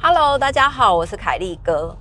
[0.00, 1.96] Hello，大家好，我是凯利哥。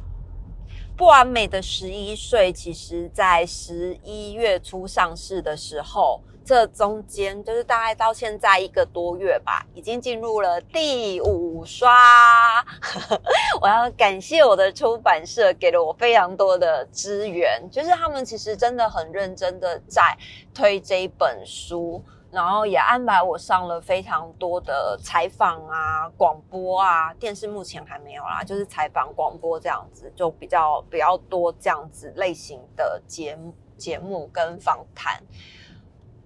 [0.95, 6.21] 不完美的十一岁，其实在十一月初上市的时候。
[6.49, 12.59] 这中间就是大概到现在一个多月吧，已经进入了第五刷。
[13.61, 20.17] 我要感谢我的出版社给了我非常多的资源，就是他们其实真的很认真的在
[20.51, 35.21] 推这一本书，然后也安排我上了非常多的采访啊、广播啊、电视目前还没有啦，就是采访、广播这样子，就比较比较多这样子类型的节目节目跟访谈。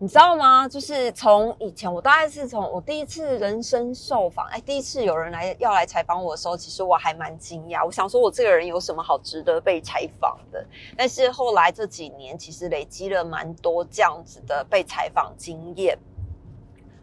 [0.03, 0.67] 你知道吗？
[0.67, 7.85] 就是从以前，我大概是从我第一次人生受访，哎，第一次有人来要来采访我的时候，其实我还蛮惊讶。
[7.85, 10.61] 我想说，我这个人有什么好值得被采访的？
[10.97, 15.97] 但是后来这几年，其实累积了蛮多这样子的被采访经验。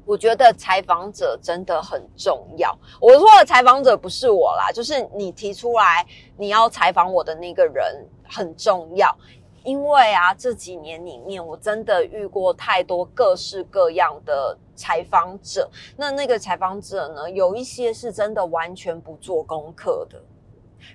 [0.05, 2.79] 我觉得采访者真的很重要。
[3.01, 9.17] 我说的采访者不是我啦，就是你提出来你要采访我的那个人很重要。
[9.63, 15.71] 因为啊，这几年里面，我真的遇过太多各式各样的采访者。
[15.97, 20.21] 那那个采访者呢，有一些是真的完全不做功课的。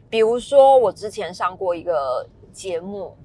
[0.09, 3.15] 比如说，我之前上过一个节目，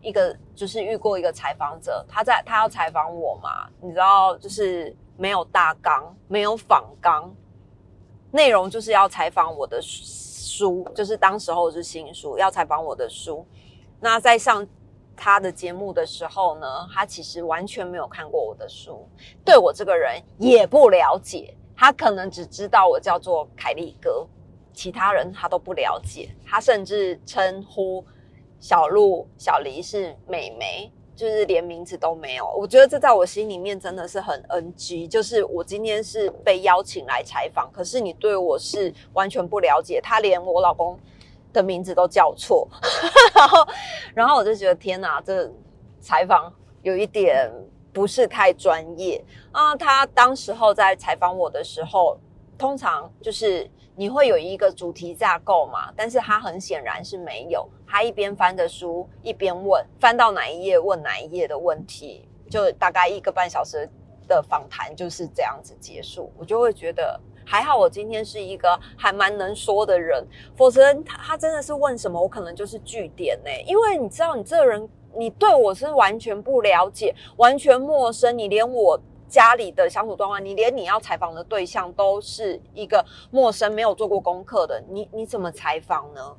[0.00, 7.32] 一个就是遇过一个采访者，他在他要采访我嘛，你知道，就是没有大纲，没有访纲，
[8.32, 13.46] 内容就是要采访我的书，就是当时候是新书，要采访我的书。
[14.04, 14.66] 那在上
[15.16, 19.08] 他的节目的时候呢，他其实完全没有看过我的书，
[19.42, 21.54] 对我这个人也不了解。
[21.74, 24.26] 他可能只知道我叫做凯利哥，
[24.74, 26.28] 其他人他都不了解。
[26.44, 28.04] 他甚至称呼
[28.60, 32.46] 小鹿、小黎是美眉，就是连名字都没有。
[32.58, 35.08] 我觉得这在我心里面真的是很 NG。
[35.08, 39.98] 就是我今天是被邀请来采访，可是你对我是完全不了解。
[40.02, 41.00] 他连我老公。
[41.54, 42.68] 的名字都叫错，
[43.34, 43.66] 然后，
[44.14, 45.50] 然后我就觉得天哪，这
[46.00, 47.50] 采访有一点
[47.92, 49.74] 不是太专业啊。
[49.76, 52.18] 他当时候在采访我的时候，
[52.58, 63.88] 通常就是你会有一个主题架构嘛，但是他很显然是没有，他一边翻着书一边问，翻到哪一页问哪一页的问题，就大概一个半小时
[64.26, 67.18] 的访谈就是这样子结束，我就会觉得。
[67.44, 73.50] 还好我今天是一个还蛮能说的人，否则他他真的是问什么，我可能就是据点呢。
[73.66, 86.36] 因为你知道，你这个人，你对我是完全不了解，完全陌生，你连我家里的相处状况，你连你要采访的对象都是一个陌生，没有做过功课的，你你怎么采访呢？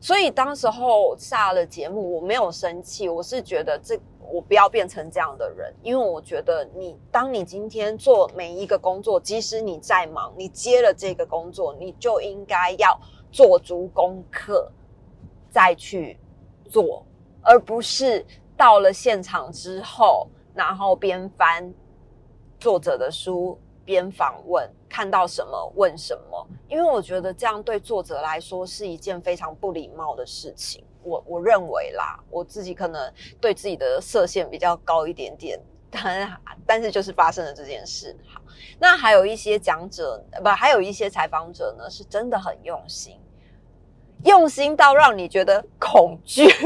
[0.00, 3.98] 所以当时候下了节目，我没有生气，我是觉得这。
[4.30, 12.98] 我不要变成这样的人，因为我觉得你，当你今天做每一个工作，即使你再忙，你接了这个工作，你就应该要
[13.32, 14.70] 做足功课
[15.50, 16.18] 再去
[16.68, 17.04] 做，
[17.42, 18.24] 而不是
[18.56, 21.72] 到了现场之后，然后边翻
[22.58, 26.46] 作者的书边访问，看到什么问什么。
[26.68, 30.84] 因为我觉得这样对作者来说是一件非常不礼貌的事情。
[31.02, 35.58] 我我认为啦，我自己可能对自己的设限比较高一点点，
[35.90, 38.16] 但但是就是发生了这件事。
[38.26, 38.40] 哈，
[38.78, 43.18] 那还有一些讲者，不，还有一些采访者呢，是真的很用心。
[44.24, 46.60] 用心到让你觉得恐惧， 他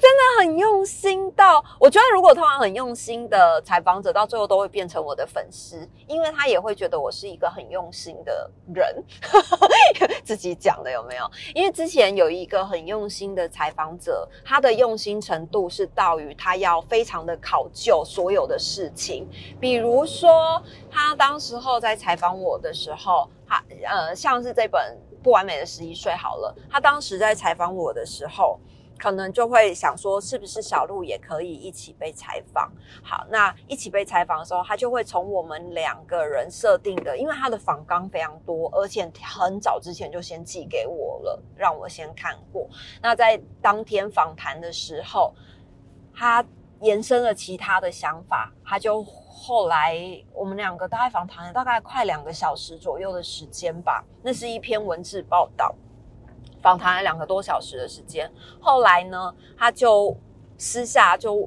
[0.00, 9.04] 真的很用心到，我觉得如果通常很用心的采访者，到最后都会变成我的粉丝，因为他也会觉得我是一个很用心的人。
[10.24, 11.30] 自己讲的有没有？
[11.54, 19.28] 因为之前有一个很用心的采访者，他的用心程度是到于他要非常的考究所有的事情，
[19.60, 24.96] 比如说他当时候在采访我的时候，他呃，像是这本。
[25.26, 28.60] 不完美的十一岁好了，他当时在采访我的时候，
[28.96, 32.70] 可能就会想说，是不是小鹿也可以一起被采访？
[33.02, 42.70] 好，那一起被采访的时候，他就会从我们两个人设定的，因为他的访纲非常多，而且很早之前就先寄给我了，让我先看过。
[43.02, 45.34] 那在当天访谈的时候，
[46.14, 46.46] 他
[46.80, 49.04] 延伸了其他的想法，他就。
[49.38, 50.00] 后来
[50.32, 55.74] 我们两个大概访谈了大概快两个小时左右的时间吧，那是一篇文字报道，
[56.62, 58.28] 访谈了两个多小时的时间。
[58.58, 60.16] 后来呢，他就
[60.56, 61.46] 私下就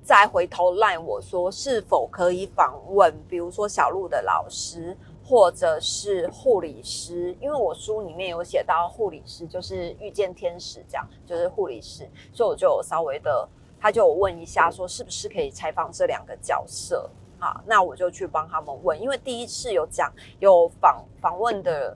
[0.00, 13.48] 再回头赖我说，是否可以访问，比如说小鹿的老师，或者是护理师，因为我书里面有写到护理师就是遇见天使，这样就是护理师，所以我就稍微的，
[13.84, 20.10] 他就问一下说是不是可以采访这两个角色，好，那我就去帮他们问，因为第一次有讲
[20.40, 21.94] 有访访问的。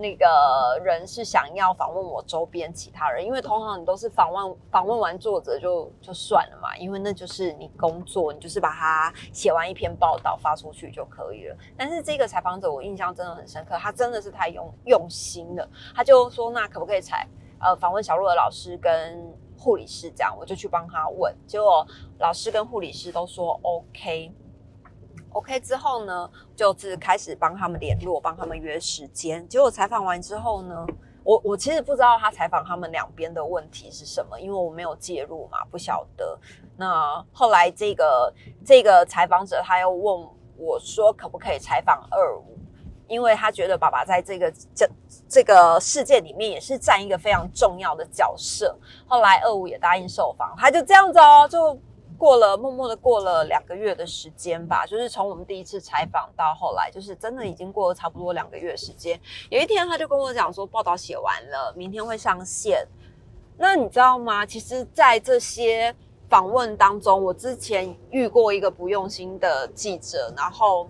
[0.00, 11.56] 那个人是想要访问我周边其他人，因为通常你都是访问访问完作者就就算了嘛，因为那就是你工作，你就是把它写完一篇报道发出去就可以了。
[11.76, 17.26] 但是这个采访者我印象真的很深刻，他真的是太用用心了，他就说那可不可以采
[17.58, 21.86] 呃访问小鹿的老师跟护理师这样，我就去帮他问，结果
[22.18, 24.32] 老师跟护理师都说 OK。
[25.30, 29.46] OK 之后呢，就是开始帮他们联络，帮他们约时间。
[29.46, 30.86] 结果采访完之后呢，
[31.22, 36.38] 我我其实不知道他采访他们两边的问题是什么，因为我没有介入嘛，不晓得。
[36.76, 38.32] 那后来这个
[38.64, 42.57] 这个采访者他又问我说，可不可以采访二五？
[43.08, 44.88] 因为他觉得爸爸在这个这
[45.28, 48.78] 这个事件里面也是占一个非常重要的角色。
[49.06, 51.76] 后来二五也答应受访，他就这样子哦，就。
[52.18, 59.16] 过了，默默的过了两个月的时间吧，就是从我们第一次采访到后来，就是真的已经过了差不多两个月时间。
[59.50, 62.84] 有一天，他就跟我讲说，报道写完了，明天会上线。
[63.56, 64.44] 那你知道吗？
[64.44, 65.94] 其实，在这些
[66.28, 70.88] 访问当中，我之前遇过一个不用心的记者，然后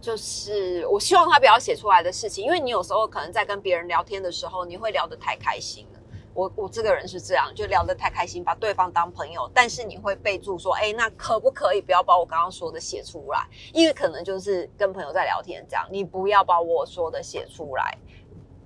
[0.00, 6.00] 就是我希望他不要写出来的事情，因为你有时候可能在跟别人聊天的时候，你会聊得太开心了。
[6.34, 13.44] 我我这个人是这样，就聊得太开心，把对方当朋友，但是你会备注说，哎，那可不可以不要把我刚刚说的写出来？
[13.72, 17.98] 因为可能就是跟朋友在聊天这样，你不要把我说的写出来。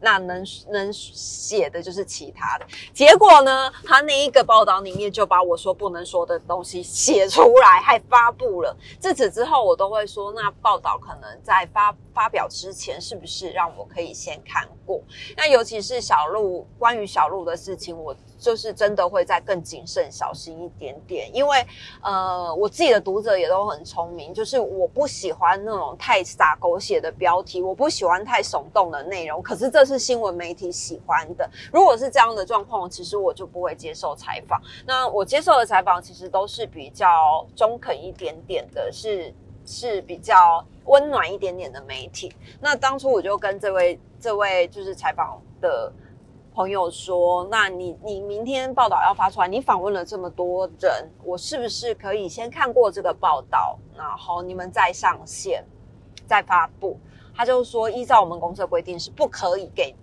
[0.03, 8.77] 那能能写的就是其他的，结果呢，他那一个报道里面就把我说不能说的东西写出来，还发布了。
[8.99, 15.01] 自此之后，我都会说，那报道可能在发发表之前，是不是让我可以先看过？
[15.37, 18.15] 那尤其是小鹿，关于小鹿的事情，我。
[18.43, 21.65] 就是真的会再更谨慎小心一点点，因为
[22.01, 29.41] 呃，我自己的读者也都很聪明，就是我不喜欢那种太洒狗血的标题，我不喜欢太耸动的内容。
[29.41, 34.61] 可是这是是新闻媒体喜欢的，如果是这样的状况，其实我就不会接受采访。
[34.87, 39.33] 那我接受的采访其实都是比较中肯一点点的，是
[39.67, 42.35] 是比较温暖一点点的媒体。
[42.61, 45.93] 那当初我就跟这位这位就是采访的。
[46.55, 55.65] 朋友说：“那你你明天报道要发出来，你访问了这么多人，我是不是可以先看过这个报道，然后你们再上线，
[56.27, 56.99] 再发布？”
[57.35, 59.95] 他就说：“依照我们公司的规定，是不可以给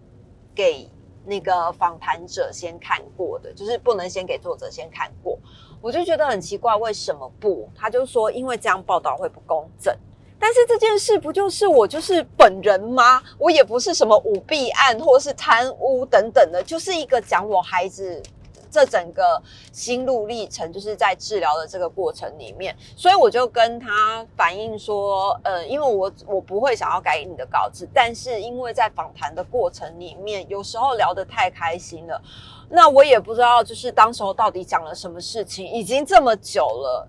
[0.55, 0.89] 给
[1.25, 5.37] 那个访谈者先看过的，就是不能先给作者先看过。”
[5.81, 7.69] 我就觉得很奇怪，为什么不？
[7.75, 9.95] 他就说：“因为这样报道会不公正。”
[10.41, 13.21] 但是这件事不就是我就是本人吗？
[13.37, 18.21] 我也不是什么舞弊案或是贪污等等的，就是一个讲我孩子
[18.69, 32.21] 这整个心路历程，就是在治疗的这个过程里面，所以我就跟他反映说，呃，因为我我不会想要改你的稿子，但是因为在访谈的过程里面，有时候聊得太开心了，
[32.69, 37.07] 那我也不知道就是当时候到底讲了什么事情，已经这么久了。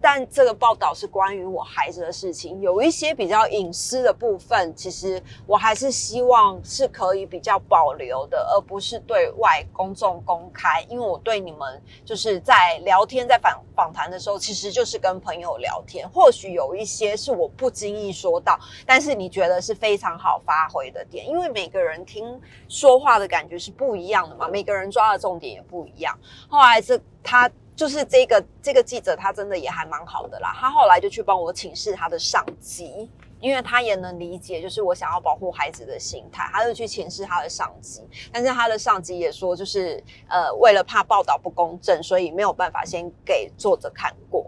[0.00, 10.80] 但这个报道是关于我孩子的事情，有一些比较隐私的部分，其实我还是希望是可以比较保留的，而不是对外公众公开。
[10.88, 16.08] 因为我对你们就是在聊天、在访访谈的时候，其实就是跟朋友聊天。
[16.08, 26.18] 或许有一些是我不经意说到，但是你觉得是非常好发挥的点，因为每个人听说话的感觉是不一样的嘛，每个人抓的重点也不一样。
[26.48, 27.50] 后来这他。
[27.80, 30.54] 就是这个这个记者，他真的也还蛮好的啦。
[30.54, 33.10] 他后来就去帮我请示他的上级，
[33.40, 38.06] 因为他也能理解，就是我想要保护孩子的心态，他就去请示他的上级。
[38.30, 44.44] 但是他的上级也说，就是呃，为了怕报道不公正，所以没有办法先给作者看过，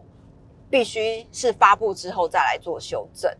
[0.68, 3.34] 必须是发布之后再来做修正。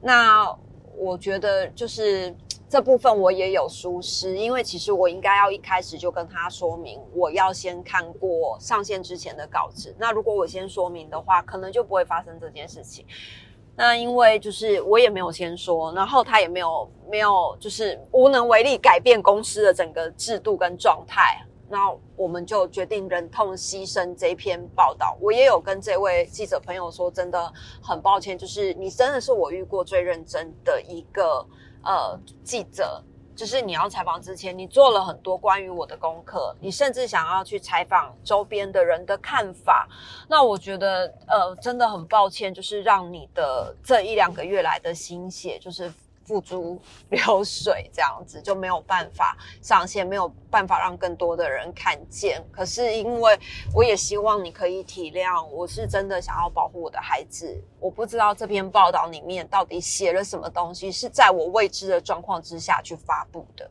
[0.00, 0.50] 那
[0.96, 2.34] 我觉得就是。
[2.72, 9.94] 这部分我也有疏失，因为其实我应该要一开始就跟他说明，我要先看过上线之前的稿子。
[9.98, 13.04] 那如果我先说明的话，可能就不会发生这件事情。
[13.76, 21.44] 那因为就是我也没有先说，然后他也没有没有就是无能为力改变公司的整个制度跟状态。
[21.68, 25.14] 那我们就决定忍痛牺牲这篇报道。
[25.20, 27.52] 我也有跟这位记者朋友说，真的
[27.82, 31.46] 很抱歉，就是你真的是我遇过最认真的一个。
[31.84, 33.02] 呃，记者
[33.34, 39.88] 就是你要采访之前，你做了很多关于我的功课，你甚至想要去采访周边的人的看法。
[40.28, 45.92] 那我觉得，呃，真的很抱歉，就是让你的这一两个月来的心血，就是。
[46.32, 52.42] 付诸 流水，这样子就没有办法上线，没有办法让更多的人看见。
[52.50, 53.38] 可是因为
[53.74, 57.62] 我也希望你可以体谅，我是真的想要保护我的孩子。
[57.78, 63.70] 我不知道这篇报道里面到底写了什么东西，是在我未知的状况之下去发布的。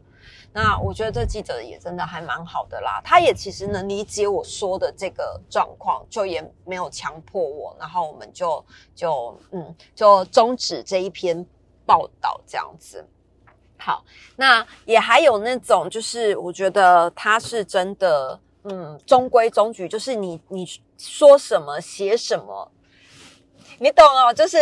[0.54, 8.64] 那我觉得这记者也真的还蛮好的啦，他也其实能理解我说的这个状况，就也没有强迫我，然后我们就
[8.94, 11.44] 就嗯就终止这一篇。
[11.92, 13.06] 报道这样子，
[13.78, 14.06] 好，
[14.38, 20.66] 那也还有那种，就是我觉得他是真的，嗯，中规中矩，就是你你
[20.98, 22.72] 说什么写什么，
[23.80, 24.58] 你懂哦，就是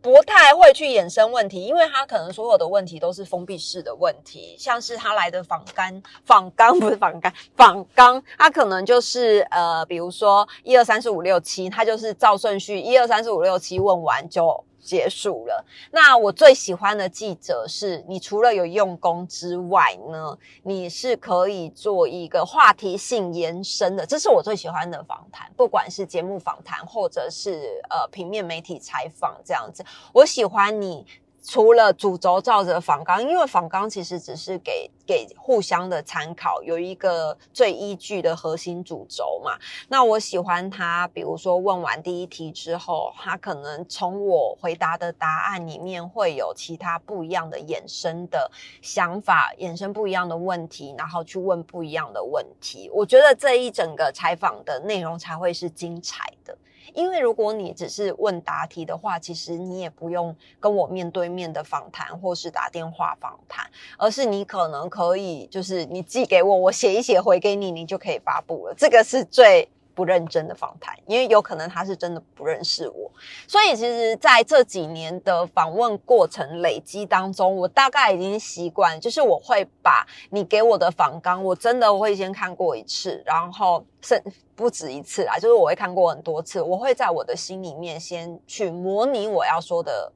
[0.00, 14.64] 不太会去衍生问题，因为他可能所有的问题都是封闭式的问题，像是他来的访干访纲不是访干访纲，他可能就是呃，比如说一二三四五六七，他就是照顺序一二三四五六七问完就。
[14.82, 15.64] 结束了。
[15.92, 31.06] 那我最喜欢的记者是你，除了有用功之外呢，你是可以做一个话题性延伸的，这是我最喜欢的访谈，不管是节目访谈或者是呃平面媒体采访这样子，我喜欢你。
[31.42, 39.58] 除了主轴照着仿纲，因为仿纲其实只是给给互相的参考，有一个最依据的核心主轴嘛。
[39.88, 52.88] 那我喜欢他，比如说问完第一题之后，他可能从我回答的答案里面会有其他不一样的衍生的想法，衍生不一样的问题，然后去问不一样的问题。
[52.94, 56.56] 我觉得这一整个采访的内容才会是精彩的。
[56.94, 68.74] 因为如果你只是问答题的话，其实你也不用跟我面对面的访谈，或是打电话访谈，而是你可能可以，就是你寄给我，我写一写回给你，你就可以发布了。
[68.76, 69.68] 这个是最。
[69.94, 73.10] 不认真的访谈，因为有可能他是真的不认识我，
[73.46, 84.22] 所以其实在这几年的访问过程累积当中，我大概已经习惯，就是我会把你给我的访纲，我真的会先看过一次，然后甚
[84.54, 90.12] 不止一次啦，就是我会看过很多次，我会在我的心里面先去模拟我要说的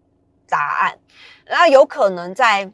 [0.48, 0.98] 答案，
[1.48, 2.70] 那有可能在。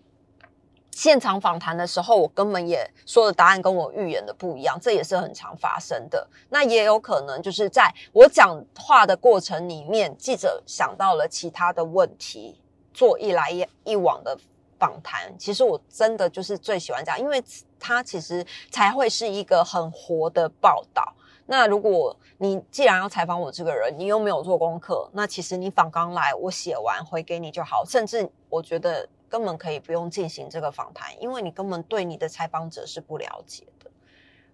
[0.93, 6.29] 现场访谈的时候，我根本也说的答案跟我预言的不一样，这也是很常发生的。
[6.51, 12.61] 那也有可能就是在我讲话的过程里面，记者想到了其他的问题，
[12.93, 14.39] 做一来一一往的
[14.79, 15.35] 访谈。
[15.39, 17.43] 其实我真的就是最喜欢这样，因为
[17.81, 21.15] 它其实才会是一个很活的报道。
[21.47, 27.83] 那如果你既然要采访我这个人，你又没有做功课，那其实你访刚来，我写完回给你就好。
[27.83, 29.09] 甚至我觉得。
[29.33, 33.91] 根本可以不用进行这个访谈，因为你根本对你的采访者是不了解的。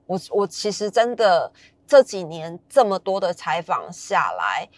[0.06, 1.50] 我我其实真的
[1.84, 4.68] 这几年这么多的采访下来，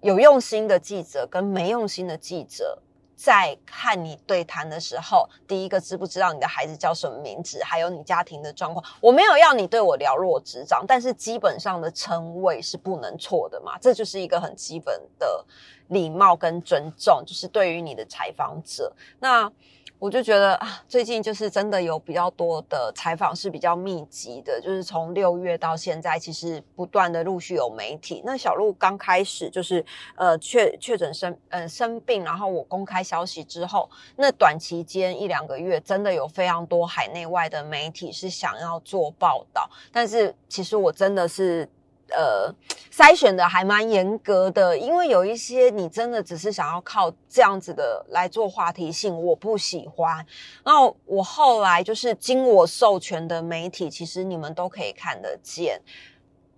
[0.00, 2.80] 有用心的记者跟没用心的记者。
[3.16, 8.84] 在看你对谈的时候，第一个知不知道你的孩子叫什么名字，还有你家庭的状况。
[9.00, 15.46] 我没有要你对我了若指掌，但是基本上的称谓是不能错的嘛，这就是一个很基本的
[15.88, 19.50] 礼貌跟尊重，就是对于你的采访者那。
[20.00, 28.20] 我就觉得啊，最近就是真的有比较多的采访是比较密集的，就是从六月到现在，其实不断的陆续有媒体。
[28.22, 29.82] 那小鹿刚开始就是
[30.16, 41.66] 呃确确诊生嗯生病，然后我公开消息之后，那短期间一两个月，真的有非常多海内外的媒体是想要做报道，但是其实我真的是。
[42.16, 42.54] 呃，
[42.92, 50.24] 筛选的还蛮严格的，因为有一些你真的只是想要靠这样子的来做话题性，我不喜欢。
[50.64, 55.80] 那我后来就是经我授权的媒体，其实你们都可以看得见。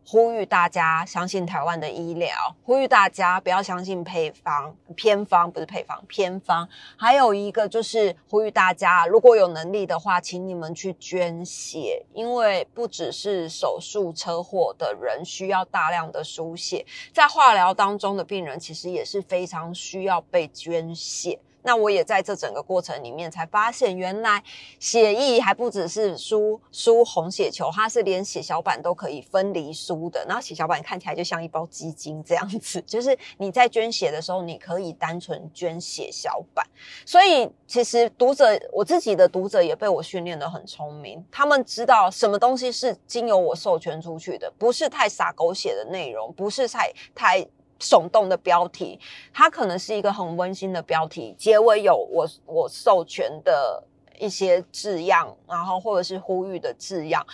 [0.08, 2.30] 呼吁大家相信台湾的医疗，
[2.62, 6.68] 呼吁大家不要相信配方偏方，不是配方偏方。
[6.96, 21.40] 还有一个就是呼吁大家，如果有能力的话，请你们去捐血，因为不只是手术车祸的人需要大量的输血，在化疗当中的病人其实也是非常需要被捐血。
[21.66, 24.40] 那我也在这整个过程里面才发现，原来
[24.78, 30.24] 血液还不只是输输红血球，它是连血小板都可以分离输的。
[30.28, 36.64] 然后血小板看起来就像一包鸡精这样子，就是你在捐血的时候，你可以单纯捐血小板。
[37.04, 47.44] 所以其实读者，我自己的读者也被我训练的很聪明，他们知道什么东西是经由我授权出去的，不是太洒狗血的内容，不是太太。
[47.80, 48.98] 耸动的标题，
[49.32, 53.82] 它可能是一个很温馨的标题，结尾有我我授权的
[54.18, 57.24] 一些字样，然后或者是呼吁的字样。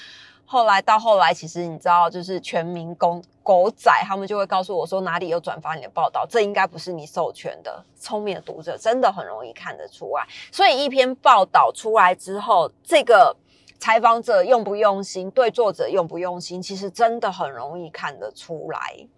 [0.44, 7.82] 后来到后来，其实你知道，就是全民公狗仔，他们就会告诉我说哪里有转发你的报道，这应该不是你授权的。
[7.98, 13.34] 聪明的读者真的很容易看得出来，所以一篇报道出来之后，这个
[13.78, 19.08] 采访者用不用心，对作者用不用心，其实真的很容易看得出来。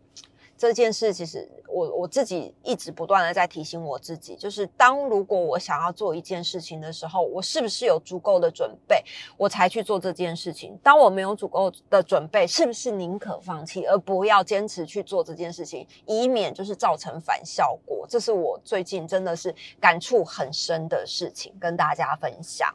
[0.56, 9.02] 这件事其实我我自己一直不断的在提醒我自己，就是当如果我想要做一件事情的时候，我是不是有足够的准备，
[9.36, 10.78] 我才去做这件事情？
[10.82, 18.06] 当我没有足够的准备，是不是宁可放弃，而不要坚持去做这件事情，以免就是造成反效果？
[18.08, 22.72] 这是我最近真的是感触很深的事情，跟大家分享。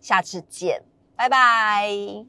[0.00, 0.82] 下次见，
[1.14, 2.24] 拜拜。